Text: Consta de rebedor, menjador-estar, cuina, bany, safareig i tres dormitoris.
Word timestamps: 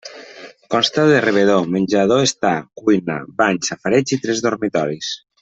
Consta 0.75 1.03
de 1.11 1.19
rebedor, 1.27 1.67
menjador-estar, 1.75 2.55
cuina, 2.83 3.19
bany, 3.43 3.61
safareig 3.69 4.17
i 4.19 4.21
tres 4.27 4.43
dormitoris. 4.49 5.13